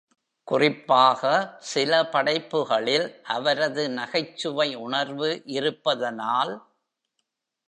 குறிப்பாக, 0.47 1.21
சில 1.59 1.91
படைப்புகளில் 2.05 3.05
அவரது 3.27 3.89
நகைச்சுவை 3.89 4.75
உணர்வு 4.75 5.41
இருப்பதனால். 5.45 6.53